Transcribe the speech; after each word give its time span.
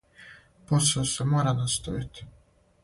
Посао 0.71 1.05
се 1.11 1.29
мора 1.35 1.55
наставити. 1.61 2.29